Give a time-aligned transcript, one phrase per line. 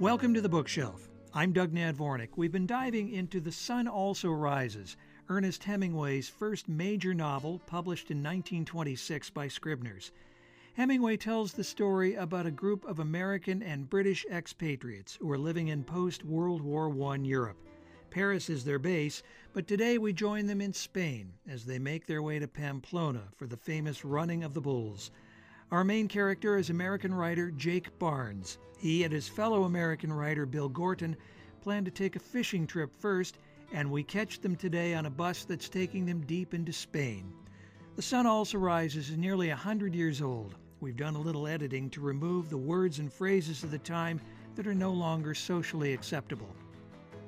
[0.00, 1.08] Welcome to the bookshelf.
[1.32, 2.30] I'm Doug Nadvornick.
[2.34, 4.96] We've been diving into The Sun Also Rises,
[5.28, 10.10] Ernest Hemingway's first major novel published in 1926 by Scribner's.
[10.72, 15.68] Hemingway tells the story about a group of American and British expatriates who are living
[15.68, 17.62] in post World War I Europe.
[18.10, 19.22] Paris is their base,
[19.52, 23.46] but today we join them in Spain as they make their way to Pamplona for
[23.46, 25.12] the famous Running of the Bulls.
[25.74, 28.58] Our main character is American writer Jake Barnes.
[28.78, 31.16] He and his fellow American writer Bill Gorton
[31.62, 33.38] plan to take a fishing trip first,
[33.72, 37.32] and we catch them today on a bus that's taking them deep into Spain.
[37.96, 40.54] The Sun Also Rises is nearly a hundred years old.
[40.78, 44.20] We've done a little editing to remove the words and phrases of the time
[44.54, 46.54] that are no longer socially acceptable.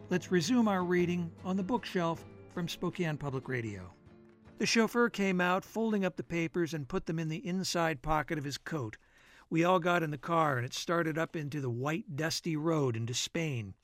[0.08, 2.24] Let's resume our reading on the bookshelf
[2.54, 3.92] from Spokane Public Radio.
[4.58, 8.38] The chauffeur came out, folding up the papers, and put them in the inside pocket
[8.38, 8.96] of his coat.
[9.50, 12.96] We all got in the car, and it started up into the white, dusty road
[12.96, 13.74] into Spain.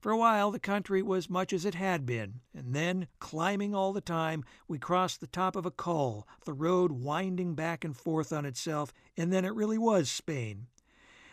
[0.00, 3.92] For a while, the country was much as it had been, and then, climbing all
[3.92, 8.32] the time, we crossed the top of a col, the road winding back and forth
[8.32, 10.66] on itself, and then it really was Spain.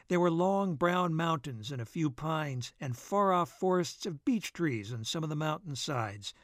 [0.08, 4.54] There were long brown mountains and a few pines, and far off forests of beech
[4.54, 6.36] trees on some of the mountain sides.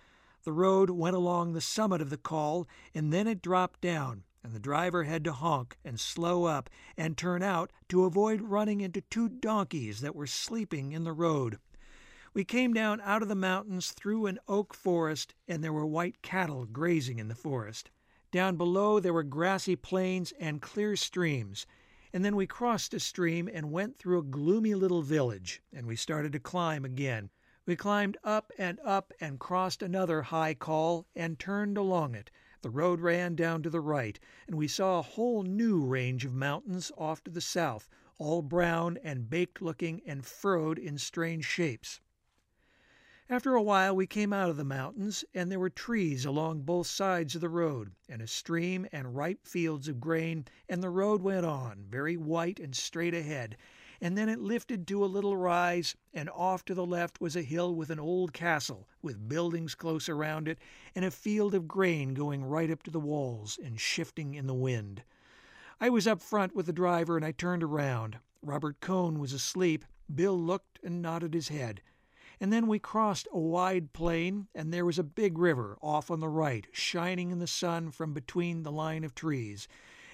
[0.43, 4.53] The road went along the summit of the col, and then it dropped down, and
[4.53, 9.01] the driver had to honk and slow up and turn out to avoid running into
[9.01, 11.59] two donkeys that were sleeping in the road.
[12.33, 16.21] We came down out of the mountains through an oak forest, and there were white
[16.21, 17.91] cattle grazing in the forest.
[18.31, 21.65] Down below there were grassy plains and clear streams,
[22.13, 25.95] and then we crossed a stream and went through a gloomy little village, and we
[25.95, 27.29] started to climb again.
[27.69, 32.31] We climbed up and up and crossed another high col and turned along it.
[32.63, 36.33] The road ran down to the right, and we saw a whole new range of
[36.33, 42.01] mountains off to the south, all brown and baked looking and furrowed in strange shapes.
[43.29, 46.87] After a while we came out of the mountains, and there were trees along both
[46.87, 51.21] sides of the road, and a stream and ripe fields of grain, and the road
[51.21, 53.55] went on, very white and straight ahead,
[54.01, 57.41] and then it lifted to a little rise, and off to the left was a
[57.41, 60.57] hill with an old castle, with buildings close around it,
[60.95, 64.53] and a field of grain going right up to the walls and shifting in the
[64.53, 65.03] wind.
[65.81, 68.19] I was up front with the driver, and I turned around.
[68.41, 69.85] Robert Cohn was asleep.
[70.13, 71.81] Bill looked and nodded his head.
[72.41, 76.21] And then we crossed a wide plain, and there was a big river off on
[76.21, 79.67] the right, shining in the sun from between the line of trees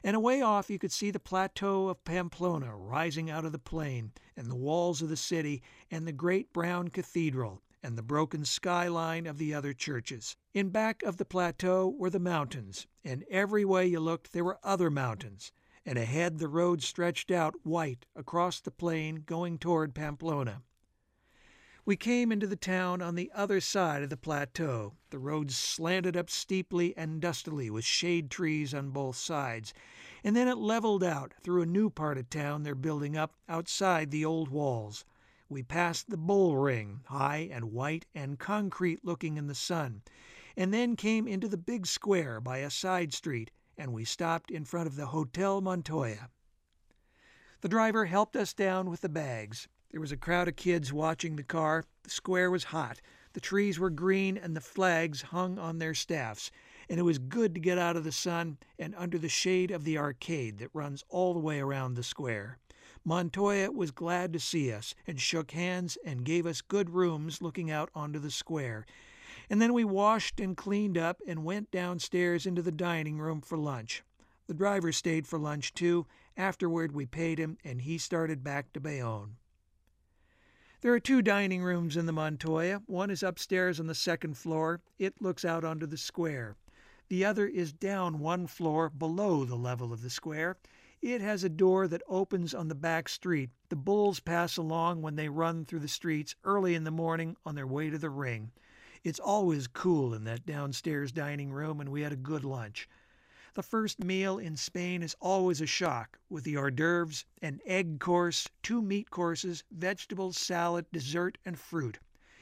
[0.06, 4.12] and away off you could see the plateau of Pamplona rising out of the plain,
[4.38, 9.26] and the walls of the city, and the great brown cathedral, and the broken skyline
[9.26, 10.38] of the other churches.
[10.54, 14.60] In back of the plateau were the mountains, and every way you looked there were
[14.62, 15.52] other mountains,
[15.88, 20.62] and ahead the road stretched out white across the plain going toward Pamplona.
[21.88, 24.96] We came into the town on the other side of the plateau.
[25.12, 29.72] The road slanted up steeply and dustily with shade trees on both sides,
[30.24, 34.10] and then it leveled out through a new part of town they're building up outside
[34.10, 35.06] the old walls.
[35.48, 40.02] We passed the bull ring, high and white and concrete looking in the sun,
[40.58, 44.66] and then came into the big square by a side street, and we stopped in
[44.66, 46.32] front of the Hotel Montoya.
[47.62, 49.68] The driver helped us down with the bags.
[49.96, 51.86] There was a crowd of kids watching the car.
[52.04, 53.00] The square was hot.
[53.32, 56.52] The trees were green and the flags hung on their staffs,
[56.90, 59.86] and it was good to get out of the sun and under the shade of
[59.86, 62.58] the arcade that runs all the way around the square.
[63.06, 67.72] Montoya was glad to see us and shook hands and gave us good rooms looking
[67.72, 68.86] out onto the square.
[69.50, 73.58] And then we washed and cleaned up and went downstairs into the dining room for
[73.58, 74.04] lunch.
[74.48, 76.06] The driver stayed for lunch too.
[76.36, 79.38] Afterward, we paid him and he started back to Bayonne.
[80.82, 82.82] There are two dining rooms in the Montoya.
[82.86, 84.82] One is upstairs on the second floor.
[85.00, 86.58] It looks out onto the square.
[87.08, 90.58] The other is down one floor below the level of the square.
[91.02, 93.52] It has a door that opens on the back street.
[93.70, 97.56] The bulls pass along when they run through the streets early in the morning on
[97.56, 98.52] their way to the ring.
[99.04, 102.90] It's always cool in that downstairs dining room, and we had a good lunch.
[103.56, 108.02] The first meal in Spain is always a shock, with the hors d'oeuvres, an egg
[108.02, 112.00] course, two meat courses, vegetables, salad, dessert, and fruit.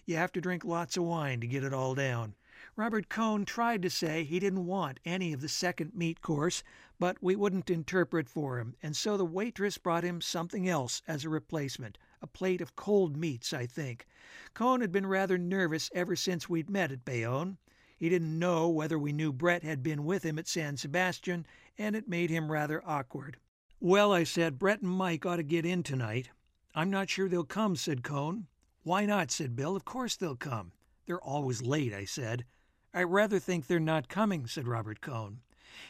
[0.08, 2.34] You have to drink lots of wine to get it all down.
[2.76, 6.64] Robert Cohn tried to say he didn't want any of the second meat course,
[6.98, 11.24] but we wouldn't interpret for him, and so the waitress brought him something else as
[11.24, 14.08] a replacement a plate of cold meats, I think.
[14.56, 17.60] Cohn had been rather nervous ever since we'd met at Bayonne.
[17.98, 21.46] He didn't know whether we knew Brett had been with him at San Sebastian,
[21.78, 23.38] and it made him rather awkward.
[23.80, 26.30] Well, I said, Brett and Mike ought to get in tonight.
[26.76, 28.48] I'm not sure they'll come, said Cohn.
[28.84, 29.30] Why not?
[29.30, 29.76] said Bill.
[29.76, 30.72] Of course they'll come.
[31.06, 32.46] They're always late, I said.
[32.94, 35.42] I rather think they're not coming, said Robert Cohn.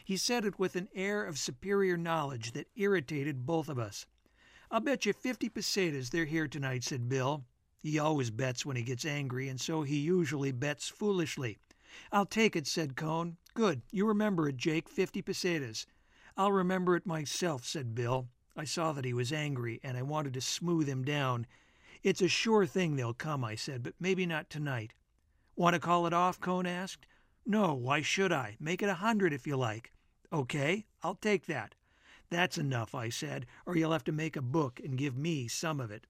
[0.04, 4.06] He said it with an air of superior knowledge that irritated both of us.
[4.70, 7.44] I'll bet you fifty pesetas they're here tonight, said Bill.
[7.80, 11.58] He always bets when he gets angry, and so he usually bets foolishly.
[12.12, 13.36] I'll take it, said Cohn.
[13.54, 13.82] Good.
[13.90, 14.88] You remember it, Jake.
[14.88, 15.86] Fifty pesetas.
[16.36, 18.28] I'll remember it myself, said Bill.
[18.56, 21.46] I saw that he was angry, and I wanted to smooth him down.
[22.02, 24.92] It's a sure thing they'll come, I said, but maybe not tonight.
[25.56, 26.40] Want to call it off?
[26.40, 27.06] Cohn asked.
[27.46, 28.56] No, why should I?
[28.58, 29.92] Make it a hundred if you like.
[30.32, 31.74] Okay, I'll take that.
[32.30, 35.80] That's enough, I said, or you'll have to make a book and give me some
[35.80, 36.06] of it.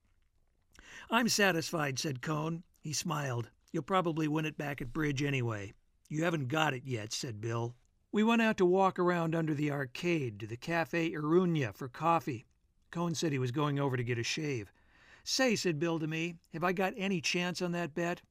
[1.10, 2.62] I'm satisfied, said Cohn.
[2.80, 3.50] He smiled.
[3.74, 5.72] You'll probably win it back at bridge anyway.
[6.08, 7.74] You haven't got it yet, said Bill.
[8.12, 12.44] We went out to walk around under the arcade to the Cafe Iruña for coffee.
[12.92, 14.72] Cohn said he was going over to get a shave.
[15.24, 18.22] Say, said Bill to me, have I got any chance on that bet?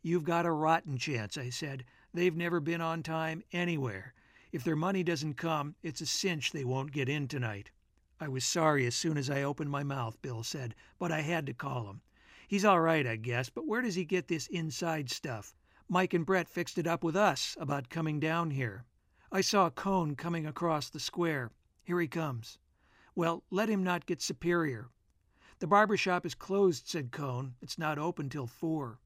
[0.00, 1.84] You've got a rotten chance, I said.
[2.12, 4.14] They've never been on time anywhere.
[4.52, 7.72] If their money doesn't come, it's a cinch they won't get in tonight.
[8.20, 11.46] I was sorry as soon as I opened my mouth, Bill said, but I had
[11.46, 12.00] to call him.
[12.46, 15.54] He's all right, I guess, but where does he get this inside stuff?
[15.88, 18.84] Mike and Brett fixed it up with us about coming down here.
[19.32, 21.50] I saw Cohn coming across the square.
[21.82, 22.58] Here he comes.
[23.14, 24.88] Well, let him not get superior.
[25.58, 27.54] The barber shop is closed, said Cohn.
[27.62, 28.98] It's not open till four.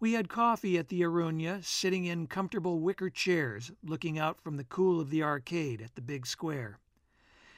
[0.00, 4.64] We had coffee at the Iruña, sitting in comfortable wicker chairs, looking out from the
[4.64, 6.78] cool of the arcade at the big square.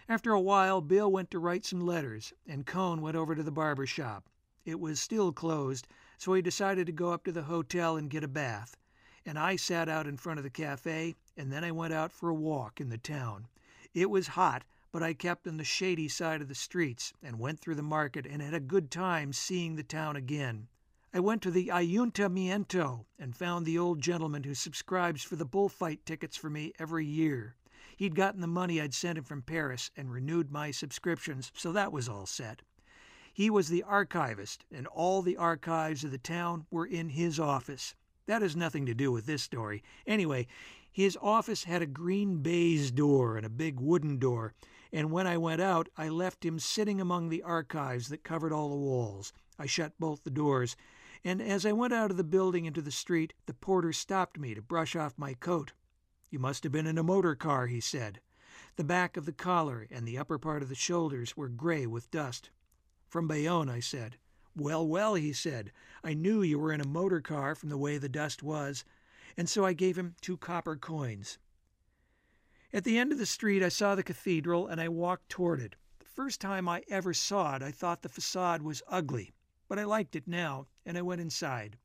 [0.08, 3.50] After a while, Bill went to write some letters, and Cohn went over to the
[3.50, 4.30] barber shop.
[4.70, 8.22] It was still closed, so he decided to go up to the hotel and get
[8.22, 8.76] a bath,
[9.26, 12.28] and I sat out in front of the cafe and then I went out for
[12.28, 13.48] a walk in the town.
[13.94, 17.58] It was hot, but I kept on the shady side of the streets and went
[17.58, 20.68] through the market and had a good time seeing the town again.
[21.12, 26.06] I went to the Ayuntamiento and found the old gentleman who subscribes for the bullfight
[26.06, 27.56] tickets for me every year.
[27.96, 31.90] He'd gotten the money I'd sent him from Paris and renewed my subscriptions, so that
[31.90, 32.62] was all set.
[33.40, 37.94] He was the archivist, and all the archives of the town were in his office.
[38.26, 39.82] That has nothing to do with this story.
[40.06, 40.46] Anyway,
[40.92, 44.52] his office had a green baize door and a big wooden door,
[44.92, 48.68] and when I went out I left him sitting among the archives that covered all
[48.68, 49.32] the walls.
[49.58, 50.76] I shut both the doors,
[51.24, 54.52] and as I went out of the building into the street the porter stopped me
[54.54, 55.72] to brush off my coat.
[56.28, 58.20] You must have been in a motor car, he said.
[58.76, 62.10] The back of the collar and the upper part of the shoulders were gray with
[62.10, 62.50] dust.
[63.10, 64.16] From Bayonne, I said.
[64.56, 65.70] Well, well, he said.
[66.02, 68.84] I knew you were in a motor car from the way the dust was
[69.36, 71.38] and so I gave him two copper coins.
[72.72, 75.76] At the end of the street, I saw the cathedral and I walked toward it.
[75.98, 79.32] The first time I ever saw it, I thought the facade was ugly,
[79.68, 81.78] but I liked it now, and I went inside.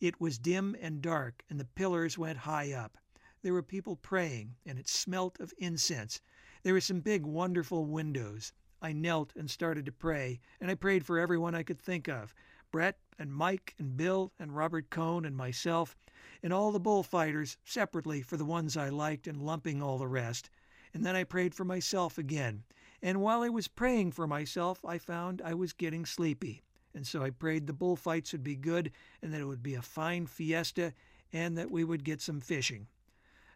[0.00, 2.98] It was dim and dark, and the pillars went high up.
[3.42, 6.20] There were people praying, and it smelt of incense.
[6.62, 8.52] There were some big, wonderful windows.
[8.82, 12.34] I knelt and started to pray, and I prayed for everyone I could think of
[12.70, 15.96] Brett and Mike and Bill and Robert Cohn and myself
[16.42, 20.50] and all the bullfighters separately for the ones I liked and lumping all the rest.
[20.94, 22.64] And then I prayed for myself again.
[23.02, 26.62] And while I was praying for myself, I found I was getting sleepy.
[26.94, 29.82] And so I prayed the bullfights would be good and that it would be a
[29.82, 30.92] fine fiesta
[31.32, 32.88] and that we would get some fishing.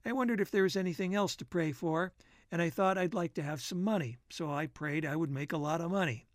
[0.04, 2.12] I wondered if there was anything else to pray for,
[2.50, 5.52] and I thought I'd like to have some money, so I prayed I would make
[5.52, 6.26] a lot of money.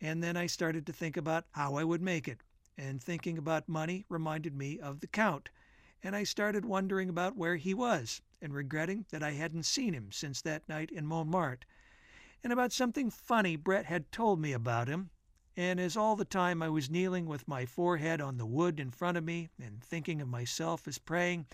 [0.00, 2.42] And then I started to think about how I would make it,
[2.78, 5.50] and thinking about money reminded me of the Count,
[6.02, 10.10] and I started wondering about where he was, and regretting that I hadn't seen him
[10.12, 11.66] since that night in Montmartre,
[12.42, 15.10] and about something funny Brett had told me about him.
[15.56, 18.90] And as all the time I was kneeling with my forehead on the wood in
[18.90, 21.46] front of me and thinking of myself as praying,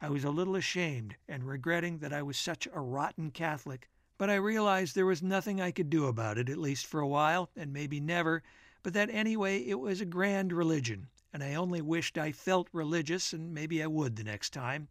[0.00, 3.88] I was a little ashamed and regretting that I was such a rotten Catholic.
[4.18, 7.06] But I realized there was nothing I could do about it, at least for a
[7.06, 8.42] while, and maybe never,
[8.82, 13.32] but that anyway it was a grand religion, and I only wished I felt religious,
[13.32, 14.88] and maybe I would the next time.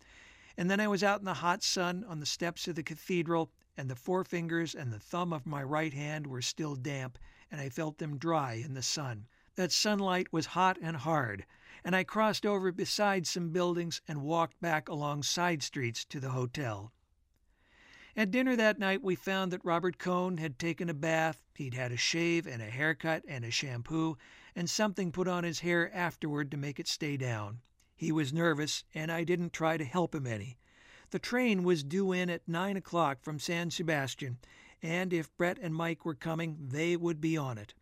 [0.57, 3.51] And then I was out in the hot sun on the steps of the cathedral,
[3.77, 7.17] and the forefingers and the thumb of my right hand were still damp,
[7.49, 9.27] and I felt them dry in the sun.
[9.55, 11.45] That sunlight was hot and hard,
[11.83, 16.31] and I crossed over beside some buildings and walked back along side streets to the
[16.31, 16.91] hotel.
[18.15, 21.91] At dinner that night we found that Robert Cohn had taken a bath, he'd had
[21.91, 24.17] a shave and a haircut and a shampoo,
[24.55, 27.61] and something put on his hair afterward to make it stay down.
[27.95, 30.57] He was nervous, and I didn't try to help him any.
[31.11, 34.39] The train was due in at nine o'clock from San Sebastian,
[34.81, 37.75] and if Brett and Mike were coming, they would be on it.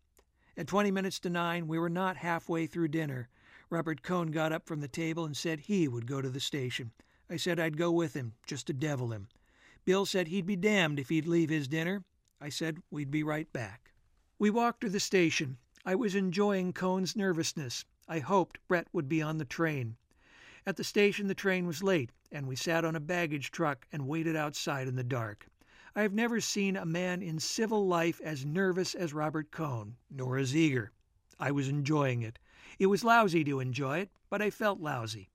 [0.54, 3.28] At 20 minutes to nine, we were not halfway through dinner.
[3.70, 6.92] Robert Cohn got up from the table and said he would go to the station.
[7.30, 9.28] I said I'd go with him, just to devil him.
[9.86, 12.04] Bill said he'd be damned if he'd leave his dinner.
[12.38, 13.92] I said we'd be right back.
[14.38, 15.56] We walked to the station.
[15.86, 17.86] I was enjoying Cohn's nervousness.
[18.06, 19.96] I hoped Brett would be on the train.
[20.66, 24.06] At the station, the train was late, and we sat on a baggage truck and
[24.06, 25.46] waited outside in the dark.
[25.94, 30.38] I have never seen a man in civil life as nervous as Robert Cohn, nor
[30.38, 30.90] as eager.
[31.38, 32.38] I was enjoying it.
[32.78, 35.28] It was lousy to enjoy it, but I felt lousy.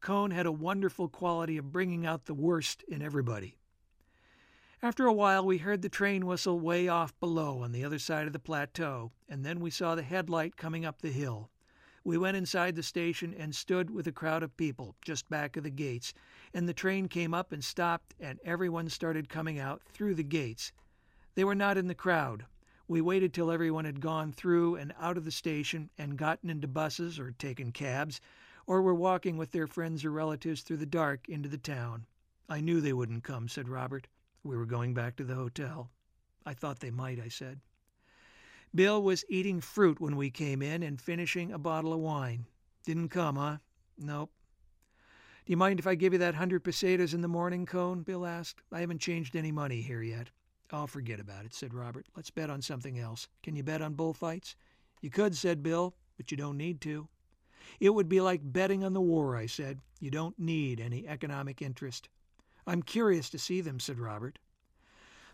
[0.00, 3.56] Cohn had a wonderful quality of bringing out the worst in everybody.
[4.82, 8.26] After a while, we heard the train whistle way off below on the other side
[8.26, 11.50] of the plateau, and then we saw the headlight coming up the hill.
[12.10, 15.62] We went inside the station and stood with a crowd of people just back of
[15.62, 16.12] the gates,
[16.52, 20.72] and the train came up and stopped, and everyone started coming out through the gates.
[21.36, 22.46] They were not in the crowd.
[22.88, 26.66] We waited till everyone had gone through and out of the station and gotten into
[26.66, 28.20] buses or taken cabs,
[28.66, 32.06] or were walking with their friends or relatives through the dark into the town.
[32.48, 34.08] I knew they wouldn't come, said Robert.
[34.42, 35.92] We were going back to the hotel.
[36.44, 37.60] I thought they might, I said.
[38.74, 42.46] Bill was eating fruit when we came in and finishing a bottle of wine.
[42.84, 43.58] Didn't come, huh?
[43.98, 44.30] Nope.
[45.44, 48.02] Do you mind if I give you that hundred pesetas in the morning, Cohn?
[48.02, 48.62] Bill asked.
[48.70, 50.30] I haven't changed any money here yet.
[50.70, 52.06] "I'll forget about it, said Robert.
[52.14, 53.26] Let's bet on something else.
[53.42, 54.54] Can you bet on bullfights?
[55.00, 57.08] You could, said Bill, but you don't need to.
[57.80, 59.80] It would be like betting on the war, I said.
[59.98, 62.08] You don't need any economic interest.
[62.66, 64.38] I'm curious to see them, said Robert.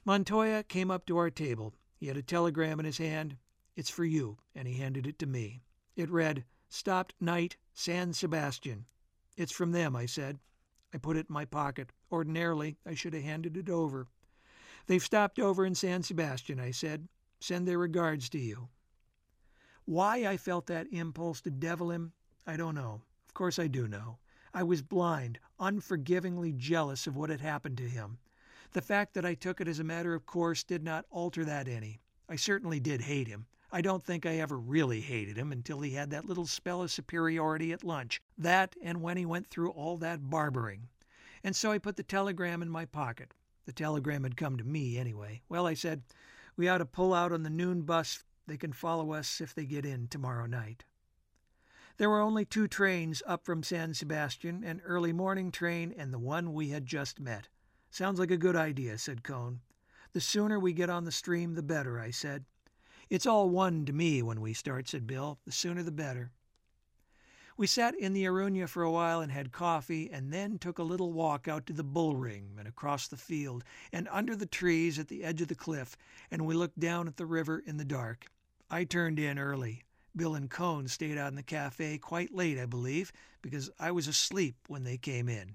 [0.07, 1.75] Montoya came up to our table.
[1.97, 3.37] He had a telegram in his hand.
[3.75, 5.63] It's for you, and he handed it to me.
[5.97, 8.87] It read, Stopped night, San Sebastian.
[9.37, 10.39] It's from them, I said.
[10.93, 11.93] I put it in my pocket.
[12.11, 14.07] Ordinarily, I should have handed it over.
[14.87, 17.09] They've stopped over in San Sebastian, I said.
[17.41, 18.69] Send their regards to you.
[19.85, 22.13] Why I felt that impulse to devil him,
[22.47, 23.03] I don't know.
[23.27, 24.19] Of course, I do know.
[24.55, 28.19] I was blind, unforgivingly jealous of what had happened to him.
[28.73, 31.69] The fact that I took it as a matter of course did not alter that
[31.69, 32.01] any.
[32.29, 33.47] I certainly did hate him.
[33.73, 36.91] I don't think I ever really hated him until he had that little spell of
[36.91, 38.21] superiority at lunch.
[38.39, 40.89] That and when he went through all that barbering.
[41.43, 43.35] And so I put the telegram in my pocket.
[43.67, 45.43] The telegram had come to me, anyway.
[45.49, 46.03] Well, I said,
[46.57, 48.25] we ought to pull out on the noon bus.
[48.47, 50.85] They can follow us if they get in tomorrow night.
[51.99, 56.19] There were only two trains up from San Sebastian an early morning train and the
[56.19, 57.49] one we had just met.
[57.97, 59.61] Sounds like a good idea, said Cohn.
[60.13, 62.45] The sooner we get on the stream, the better, I said.
[63.09, 65.39] It's all one to me when we start, said Bill.
[65.47, 66.31] The sooner the better.
[67.57, 70.83] We sat in the Iruña for a while and had coffee, and then took a
[70.83, 74.99] little walk out to the bull ring and across the field and under the trees
[74.99, 75.97] at the edge of the cliff,
[76.31, 78.27] and we looked down at the river in the dark.
[78.69, 79.85] I turned in early.
[80.15, 83.11] Bill and Cohn stayed out in the cafe quite late, I believe,
[83.41, 85.55] because I was asleep when they came in.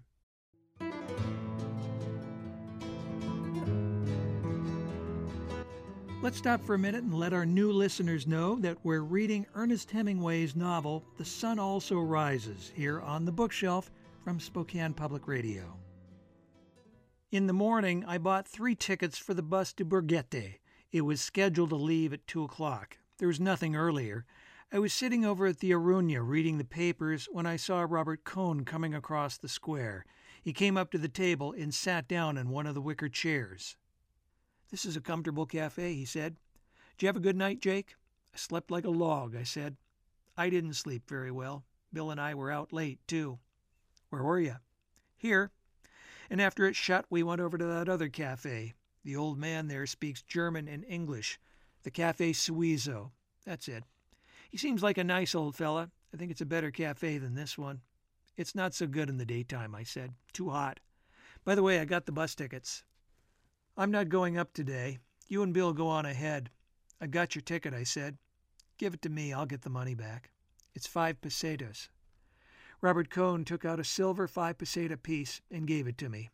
[6.23, 9.89] Let's stop for a minute and let our new listeners know that we're reading Ernest
[9.89, 13.89] Hemingway's novel, The Sun Also Rises, here on the bookshelf
[14.23, 15.79] from Spokane Public Radio.
[17.31, 20.59] In the morning, I bought three tickets for the bus to Burguete.
[20.91, 22.99] It was scheduled to leave at 2 o'clock.
[23.17, 24.27] There was nothing earlier.
[24.71, 28.63] I was sitting over at the Iruña reading the papers when I saw Robert Cohn
[28.63, 30.05] coming across the square.
[30.43, 33.75] He came up to the table and sat down in one of the wicker chairs.
[34.71, 36.37] This is a comfortable cafe, he said.
[36.97, 37.95] Did you have a good night, Jake?
[38.33, 39.75] I slept like a log, I said.
[40.37, 41.65] I didn't sleep very well.
[41.91, 43.39] Bill and I were out late, too.
[44.09, 44.55] Where were you?
[45.17, 45.51] Here.
[46.29, 48.73] And after it shut, we went over to that other cafe.
[49.03, 51.37] The old man there speaks German and English.
[51.83, 53.11] The Cafe Suizo.
[53.45, 53.83] That's it.
[54.49, 55.89] He seems like a nice old fella.
[56.13, 57.81] I think it's a better cafe than this one.
[58.37, 60.13] It's not so good in the daytime, I said.
[60.31, 60.79] Too hot.
[61.43, 62.83] By the way, I got the bus tickets.
[63.77, 64.99] I'm not going up today.
[65.27, 66.49] You and Bill go on ahead.
[66.99, 68.17] I got your ticket, I said.
[68.77, 69.31] Give it to me.
[69.31, 70.31] I'll get the money back.
[70.75, 71.89] It's five pesetas.
[72.81, 76.29] Robert Cohn took out a silver five peseta piece and gave it to me.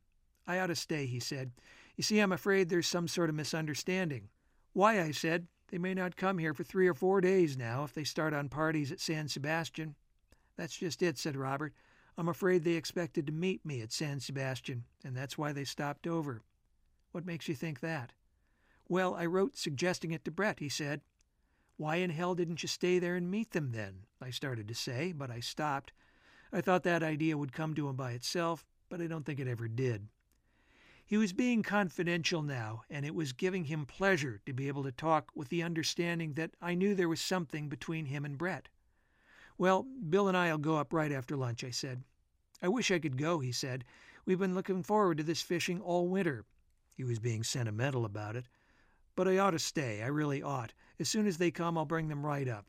[0.48, 1.52] I ought to stay, he said.
[1.96, 4.30] You see, I'm afraid there's some sort of misunderstanding.
[4.74, 5.48] Why, I said.
[5.70, 8.48] They may not come here for three or four days now if they start on
[8.48, 9.96] parties at San Sebastian.
[10.56, 11.74] That's just it, said Robert.
[12.18, 16.08] I'm afraid they expected to meet me at San Sebastian, and that's why they stopped
[16.08, 16.42] over.
[17.12, 18.14] What makes you think that?
[18.90, 21.02] Well, I wrote suggesting it to Brett, he said.
[21.78, 24.06] Why in hell didn't you stay there and meet them then?
[24.22, 25.94] I started to say, but I stopped.
[26.52, 29.48] I thought that idea would come to him by itself, but I don't think it
[29.48, 30.08] ever did.
[31.06, 34.92] He was being confidential now, and it was giving him pleasure to be able to
[34.92, 38.68] talk with the understanding that I knew there was something between him and Brett.
[39.58, 42.04] Well, Bill and I'll go up right after lunch, I said.
[42.62, 43.86] I wish I could go, he said.
[44.26, 46.44] We've been looking forward to this fishing all winter.
[46.98, 48.46] He was being sentimental about it.
[49.16, 50.74] But I ought to stay, I really ought.
[51.00, 52.66] As soon as they come, I'll bring them right up.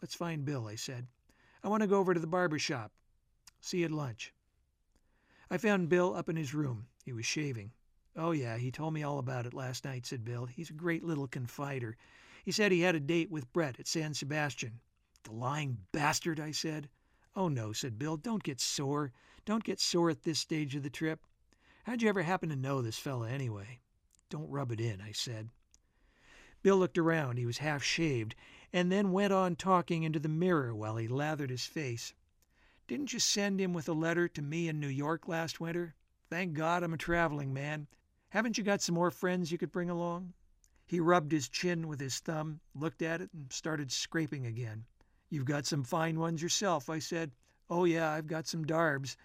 [0.00, 1.08] Let's find Bill, I said.
[1.64, 2.92] I want to go over to the barber shop.
[3.60, 4.32] See you at lunch.
[5.50, 6.86] I found Bill up in his room.
[7.04, 7.72] He was shaving.
[8.16, 10.46] Oh, yeah, he told me all about it last night, said Bill.
[10.46, 11.94] He's a great little confider.
[12.44, 14.78] He said he had a date with Brett at San Sebastian.
[15.24, 16.88] The lying bastard, I said.
[17.34, 18.16] Oh, no, said Bill.
[18.16, 19.12] Don't get sore.
[19.44, 21.24] Don't get sore at this stage of the trip.
[21.88, 23.80] How'd you ever happen to know this fella, anyway?
[24.28, 25.48] Don't rub it in, I said.
[26.62, 27.38] Bill looked around.
[27.38, 28.34] He was half shaved,
[28.74, 32.12] and then went on talking into the mirror while he lathered his face.
[32.88, 35.94] Didn't you send him with a letter to me in New York last winter?
[36.28, 37.86] Thank God I'm a traveling man.
[38.28, 40.34] Haven't you got some more friends you could bring along?
[40.84, 44.84] He rubbed his chin with his thumb, looked at it, and started scraping again.
[45.30, 47.32] You've got some fine ones yourself, I said.
[47.70, 49.16] Oh, yeah, I've got some darbs,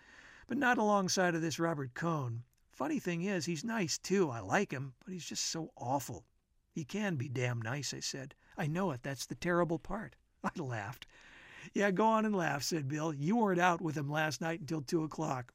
[0.48, 2.42] but not alongside of this Robert Cohn.
[2.74, 4.32] Funny thing is, he's nice too.
[4.32, 6.26] I like him, but he's just so awful.
[6.72, 8.34] He can be damn nice, I said.
[8.58, 9.04] I know it.
[9.04, 10.16] That's the terrible part.
[10.44, 11.06] I laughed.
[11.74, 13.14] Yeah, go on and laugh, said Bill.
[13.14, 15.54] You weren't out with him last night until two o'clock.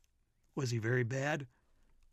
[0.55, 1.49] Was he very bad?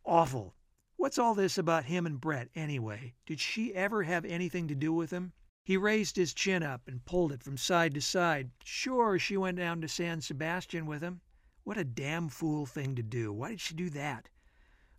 [0.03, 0.55] Awful.
[0.95, 3.13] What's all this about him and Brett, anyway?
[3.27, 5.33] Did she ever have anything to do with him?
[5.63, 8.49] He raised his chin up and pulled it from side to side.
[8.63, 11.21] Sure, she went down to San Sebastian with him.
[11.63, 13.31] What a damn fool thing to do.
[13.31, 14.29] Why did she do that?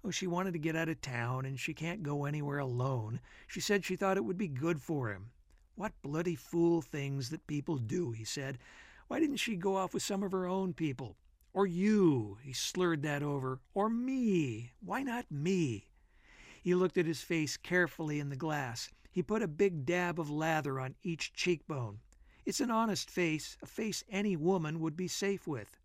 [0.05, 3.21] Oh, she wanted to get out of town, and she can't go anywhere alone.
[3.47, 5.31] She said she thought it would be good for him.
[5.75, 8.59] What bloody fool things that people do, he said.
[9.09, 11.17] Why didn't she go off with some of her own people?
[11.53, 13.61] Or you, he slurred that over.
[13.75, 14.73] Or me.
[14.81, 15.89] Why not me?
[16.63, 18.91] He looked at his face carefully in the glass.
[19.11, 22.01] He put a big dab of lather on each cheekbone.
[22.45, 25.79] It's an honest face, a face any woman would be safe with.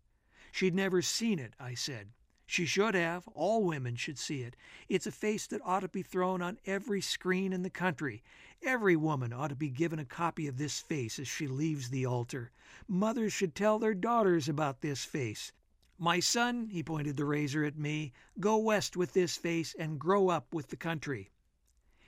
[0.52, 2.08] She'd never seen it, I said.
[2.52, 3.26] She should have.
[3.28, 4.56] All women should see it.
[4.86, 8.22] It's a face that ought to be thrown on every screen in the country.
[8.60, 12.04] Every woman ought to be given a copy of this face as she leaves the
[12.04, 12.50] altar.
[12.86, 15.52] Mothers should tell their daughters about this face.
[15.96, 20.28] My son, he pointed the razor at me, go west with this face and grow
[20.28, 21.30] up with the country.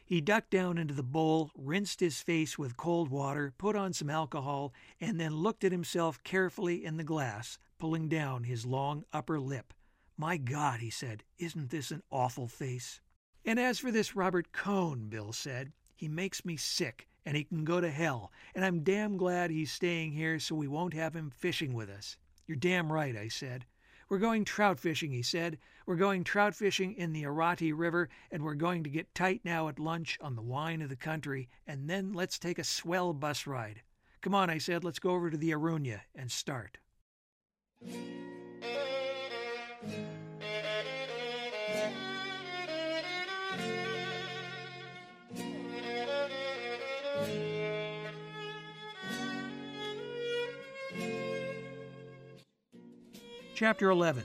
[0.04, 4.10] He ducked down into the bowl, rinsed his face with cold water, put on some
[4.10, 9.40] alcohol, and then looked at himself carefully in the glass, pulling down his long upper
[9.40, 9.72] lip.
[10.16, 13.00] My God, he said, isn't this an awful face?
[13.44, 17.64] And as for this Robert Cohn, Bill said, he makes me sick, and he can
[17.64, 21.30] go to hell, and I'm damn glad he's staying here so we won't have him
[21.30, 22.16] fishing with us.
[22.46, 23.66] You're damn right, I said.
[24.08, 25.58] We're going trout fishing, he said.
[25.86, 29.68] We're going trout fishing in the Irati River, and we're going to get tight now
[29.68, 33.46] at lunch on the wine of the country, and then let's take a swell bus
[33.46, 33.82] ride.
[34.20, 36.78] Come on, I said, let's go over to the Iruña and start.
[53.56, 54.24] Chapter 11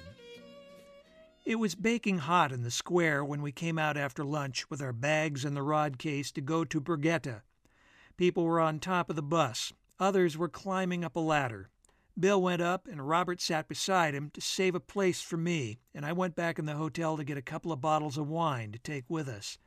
[1.46, 4.92] It was baking hot in the square when we came out after lunch with our
[4.92, 7.42] bags and the rod case to go to Burguete.
[8.18, 11.70] People were on top of the bus, others were climbing up a ladder.
[12.20, 16.06] Bill went up, and Robert sat beside him to save a place for me, and
[16.06, 18.80] I went back in the hotel to get a couple of bottles of wine to
[18.80, 19.58] take with us.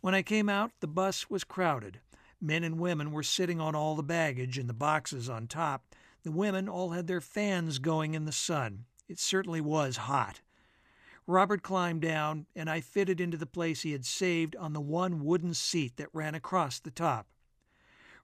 [0.00, 2.00] When I came out, the bus was crowded.
[2.40, 6.30] Men and women were sitting on all the baggage and the boxes on top, the
[6.30, 8.84] women all had their fans going in the sun.
[9.08, 10.42] It certainly was hot.
[11.26, 15.24] Robert climbed down, and I fitted into the place he had saved on the one
[15.24, 17.28] wooden seat that ran across the top.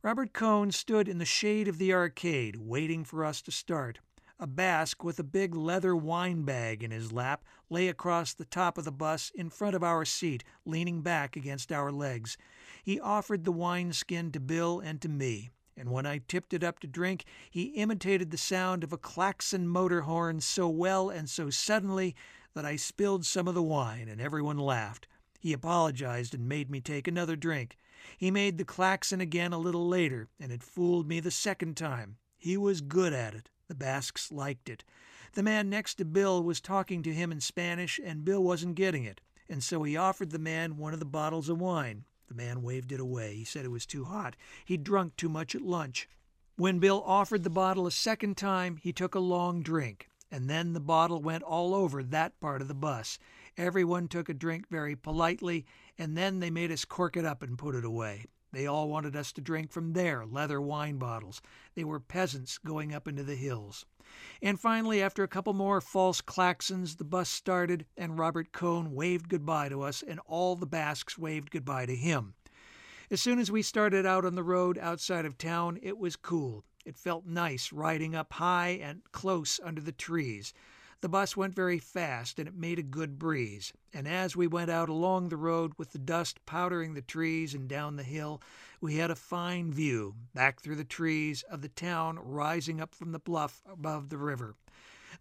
[0.04, 4.00] Robert Cohn stood in the shade of the arcade, waiting for us to start.
[4.38, 8.76] A Basque with a big leather wine bag in his lap lay across the top
[8.76, 12.36] of the bus in front of our seat, leaning back against our legs.
[12.82, 16.62] He offered the wine skin to Bill and to me and when I tipped it
[16.62, 21.30] up to drink, he imitated the sound of a klaxon motor horn so well and
[21.30, 22.14] so suddenly
[22.52, 25.08] that I spilled some of the wine and everyone laughed.
[25.40, 27.78] He apologized and made me take another drink.
[28.16, 32.16] He made the klaxon again a little later, and it fooled me the second time.
[32.36, 33.50] He was good at it.
[33.68, 34.84] The Basques liked it.
[35.32, 39.04] The man next to Bill was talking to him in Spanish, and Bill wasn't getting
[39.04, 42.04] it, and so he offered the man one of the bottles of wine.
[42.28, 43.34] The man waved it away.
[43.34, 44.36] He said it was too hot.
[44.64, 46.08] He'd drunk too much at lunch.
[46.56, 50.72] When Bill offered the bottle a second time, he took a long drink, and then
[50.72, 53.18] the bottle went all over that part of the bus.
[53.56, 55.66] Everyone took a drink very politely,
[55.98, 58.26] and then they made us cork it up and put it away.
[58.52, 61.42] They all wanted us to drink from their leather wine bottles.
[61.74, 63.84] They were peasants going up into the hills.
[64.40, 69.28] And finally, after a couple more false klaxons, the bus started, and Robert Cohn waved
[69.28, 72.34] goodbye to us, and all the Basques waved goodbye to him.
[73.10, 76.64] As soon as we started out on the road outside of town, it was cool.
[76.84, 80.54] It felt nice riding up high and close under the trees.
[81.00, 84.70] The bus went very fast and it made a good breeze, and as we went
[84.70, 88.40] out along the road with the dust powdering the trees and down the hill,
[88.80, 93.12] we had a fine view, back through the trees, of the town rising up from
[93.12, 94.54] the bluff above the river.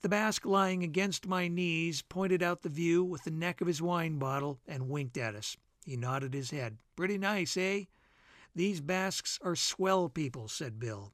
[0.02, 3.82] The Basque lying against my knees pointed out the view with the neck of his
[3.82, 5.56] wine bottle and winked at us.
[5.86, 6.78] He nodded his head.
[6.96, 7.86] Pretty nice, eh?
[8.56, 11.12] These Basques are swell people, said Bill.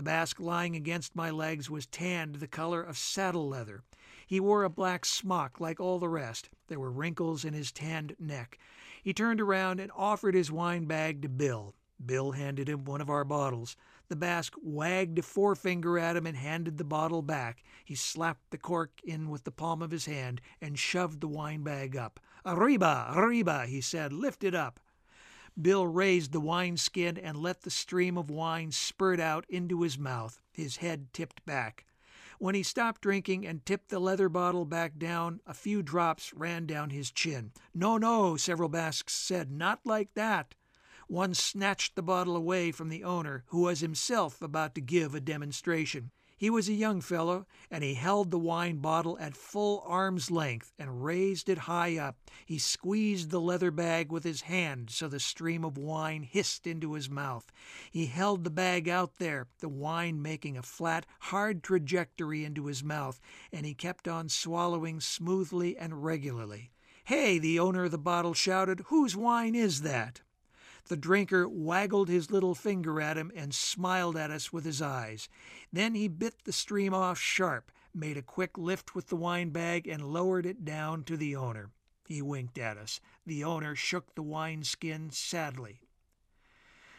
[0.00, 3.82] The Basque lying against my legs was tanned the color of saddle leather.
[4.26, 6.48] He wore a black smock like all the rest.
[6.68, 8.58] There were wrinkles in his tanned neck.
[9.02, 11.74] He turned around and offered his wine bag to Bill.
[12.02, 13.76] Bill handed him one of our bottles.
[14.08, 17.62] The Basque wagged a forefinger at him and handed the bottle back.
[17.84, 21.62] He slapped the cork in with the palm of his hand and shoved the wine
[21.62, 22.18] bag up.
[22.46, 24.80] Arriba, arriba, he said, lift it up.
[25.60, 29.98] Bill raised the wine skin and let the stream of wine spurt out into his
[29.98, 31.86] mouth, his head tipped back.
[32.38, 36.66] When he stopped drinking and tipped the leather bottle back down, a few drops ran
[36.66, 37.52] down his chin.
[37.74, 40.54] No, no, several Basques said, not like that.
[41.06, 45.20] One snatched the bottle away from the owner, who was himself about to give a
[45.20, 46.12] demonstration.
[46.40, 50.72] He was a young fellow, and he held the wine bottle at full arm's length
[50.78, 52.16] and raised it high up.
[52.46, 56.94] He squeezed the leather bag with his hand so the stream of wine hissed into
[56.94, 57.52] his mouth.
[57.90, 62.82] He held the bag out there, the wine making a flat, hard trajectory into his
[62.82, 63.20] mouth,
[63.52, 66.70] and he kept on swallowing smoothly and regularly.
[67.04, 70.22] Hey, the owner of the bottle shouted, whose wine is that?
[70.88, 75.28] The drinker waggled his little finger at him and smiled at us with his eyes.
[75.72, 79.86] Then he bit the stream off sharp, made a quick lift with the wine bag,
[79.86, 81.70] and lowered it down to the owner.
[82.08, 83.00] He winked at us.
[83.24, 85.80] The owner shook the wine skin sadly.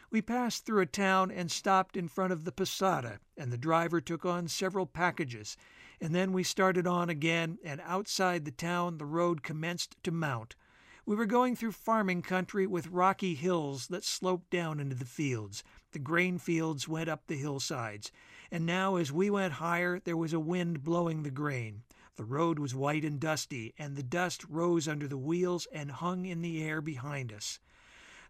[0.10, 4.02] We passed through a town and stopped in front of the posada, and the driver
[4.02, 5.56] took on several packages.
[6.02, 10.56] And then we started on again, and outside the town the road commenced to mount.
[11.04, 15.64] We were going through farming country with rocky hills that sloped down into the fields.
[15.94, 18.12] The grain fields went up the hillsides,
[18.52, 21.82] and now as we went higher there was a wind blowing the grain.
[22.18, 26.28] The road was white and dusty, and the dust rose under the wheels and hung
[26.28, 27.58] in the air behind us.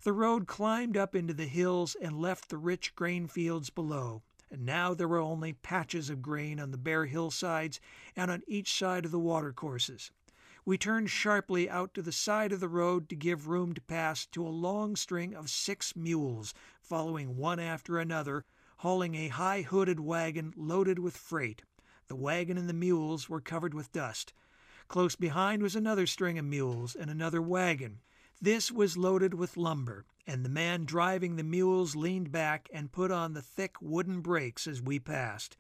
[0.04, 4.66] The road climbed up into the hills and left the rich grain fields below, and
[4.66, 7.82] now there were only patches of grain on the bare hillsides
[8.16, 10.10] and on each side of the watercourses.
[10.64, 14.28] We turned sharply out to the side of the road to give room to pass
[14.28, 18.46] to a long string of six mules, following one after another,
[18.78, 21.64] hauling a high hooded wagon loaded with freight.
[22.08, 24.34] The wagon and the mules were covered with dust.
[24.88, 28.02] Close behind was another string of mules and another wagon.
[28.40, 33.10] This was loaded with lumber, and the man driving the mules leaned back and put
[33.10, 35.58] on the thick wooden brakes as we passed.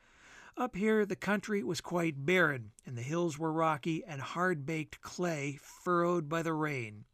[0.61, 5.01] Up here the country was quite barren, and the hills were rocky and hard baked
[5.01, 7.05] clay furrowed by the rain.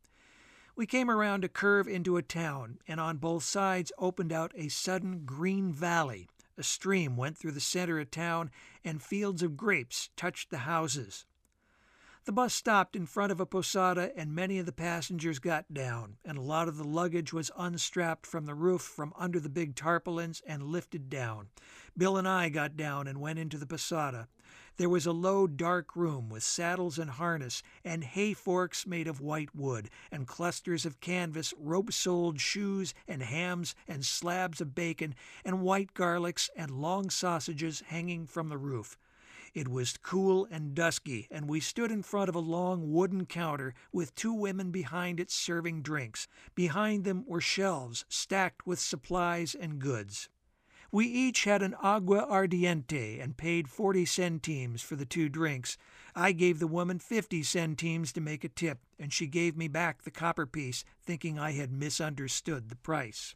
[0.75, 4.67] We came around a curve into a town, and on both sides opened out a
[4.67, 6.27] sudden green valley.
[6.57, 8.51] A stream went through the center of town,
[8.83, 11.25] and fields of grapes touched the houses.
[12.27, 16.17] The bus stopped in front of a posada, and many of the passengers got down,
[16.25, 19.75] and a lot of the luggage was unstrapped from the roof from under the big
[19.75, 21.47] tarpaulins and lifted down.
[21.97, 24.27] Bill and I got down and went into the posada.
[24.75, 29.21] There was a low, dark room with saddles and harness, and hay forks made of
[29.21, 35.15] white wood, and clusters of canvas, rope soled shoes, and hams, and slabs of bacon,
[35.45, 38.97] and white garlics, and long sausages hanging from the roof.
[39.53, 43.73] It was cool and dusky, and we stood in front of a long wooden counter
[43.91, 46.27] with two women behind it serving drinks.
[46.55, 50.29] Behind them were shelves stacked with supplies and goods.
[50.91, 55.77] We each had an aguardiente and paid 40 centimes for the two drinks.
[56.15, 60.03] I gave the woman 50 centimes to make a tip, and she gave me back
[60.03, 63.35] the copper piece, thinking I had misunderstood the price.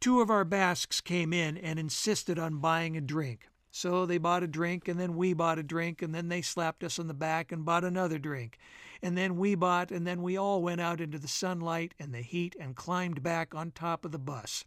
[0.00, 3.48] Two of our Basques came in and insisted on buying a drink.
[3.74, 6.84] So they bought a drink, and then we bought a drink, and then they slapped
[6.84, 8.58] us on the back and bought another drink.
[9.02, 12.20] And then we bought, and then we all went out into the sunlight and the
[12.20, 14.66] heat and climbed back on top of the bus.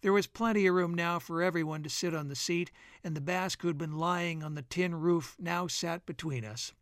[0.00, 2.72] There was plenty of room now for everyone to sit on the seat,
[3.04, 6.72] and the Basque who had been lying on the tin roof now sat between us.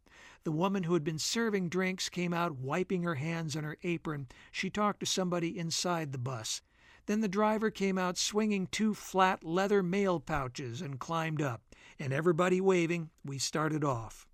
[0.44, 4.28] The woman who had been serving drinks came out wiping her hands on her apron.
[4.52, 6.62] She talked to somebody inside the bus.
[7.06, 11.60] Then the driver came out swinging two flat leather mail pouches and climbed up,
[11.98, 14.26] and everybody waving, we started off.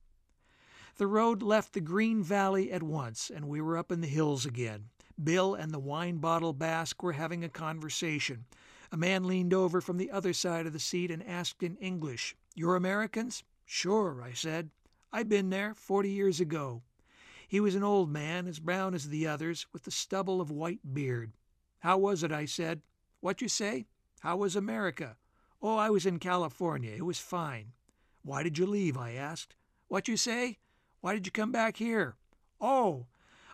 [0.97, 4.47] The road left the green valley at once, and we were up in the hills
[4.47, 4.91] again.
[5.23, 8.45] Bill and the wine bottle Basque were having a conversation.
[8.93, 12.37] A man leaned over from the other side of the seat and asked in English,
[12.55, 13.43] You're Americans?
[13.65, 14.71] Sure, I said.
[15.13, 16.83] I've been there forty years ago.
[17.49, 20.95] He was an old man, as brown as the others, with the stubble of white
[20.95, 21.33] beard.
[21.81, 22.33] How was it?
[22.33, 22.83] I said.
[23.21, 23.87] What you say?
[24.21, 25.17] How was America?
[25.63, 26.93] Oh, I was in California.
[26.97, 27.73] It was fine.
[28.23, 28.97] Why did you leave?
[28.97, 29.55] I asked.
[29.89, 30.59] What you say?
[31.01, 32.17] Why did you come back here?
[32.61, 33.07] Oh,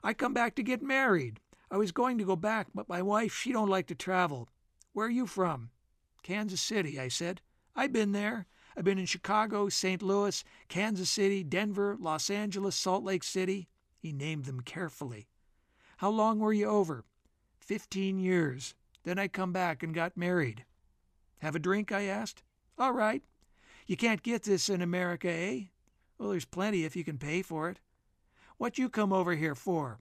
[0.02, 1.40] I come back to get married.
[1.70, 4.48] I was going to go back, but my wife, she don't like to travel.
[4.92, 5.70] Where are you from?
[6.22, 7.40] Kansas City, I said.
[7.74, 8.46] I've been there.
[8.76, 10.02] I've been in Chicago, St.
[10.02, 13.68] Louis, Kansas City, Denver, Los Angeles, Salt Lake City.
[13.98, 15.28] He named them carefully.
[15.98, 17.04] How long were you over?
[17.66, 18.76] Fifteen years.
[19.02, 20.64] Then I come back and got married.
[21.38, 21.90] Have a drink?
[21.90, 22.44] I asked.
[22.78, 23.24] All right.
[23.88, 25.62] You can't get this in America, eh?
[26.16, 27.80] Well, there's plenty if you can pay for it.
[28.56, 29.98] What you come over here for?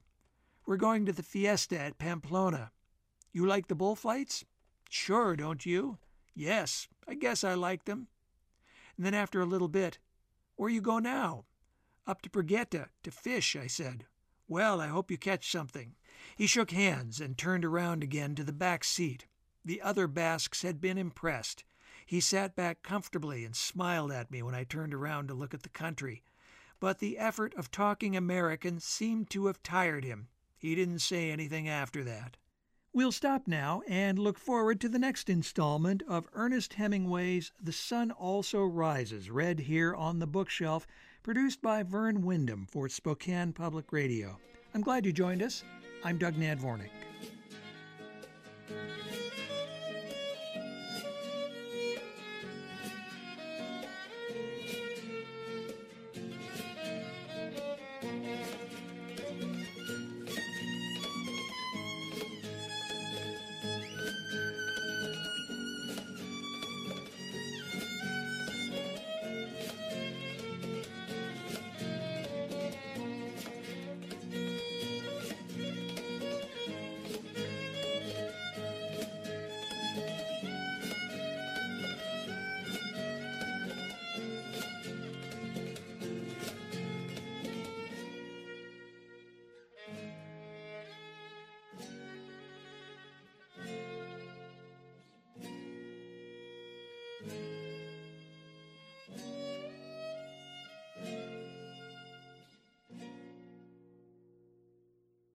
[0.64, 2.70] We're going to the fiesta at Pamplona.
[3.32, 4.44] You like the bullfights?
[4.88, 5.98] Sure, don't you?
[6.36, 8.06] Yes, I guess I like them.
[8.96, 9.98] And then after a little bit,
[10.54, 11.44] Where you go now?
[12.06, 14.06] Up to Burguete, to fish, I said.
[14.48, 15.96] Well, I hope you catch something.
[16.34, 19.26] He shook hands and turned around again to the back seat.
[19.64, 21.64] The other Basques had been impressed.
[22.06, 25.62] He sat back comfortably and smiled at me when I turned around to look at
[25.62, 26.22] the country.
[26.78, 30.28] But the effort of talking American seemed to have tired him.
[30.56, 32.36] He didn't say anything after that.
[32.92, 38.10] We'll stop now and look forward to the next installment of Ernest Hemingway's The Sun
[38.10, 40.86] Also Rises, read here on the bookshelf,
[41.22, 44.38] produced by Vern Wyndham for Spokane Public Radio.
[44.72, 45.62] I'm glad you joined us.
[46.04, 46.90] I'm Doug Nadvornick.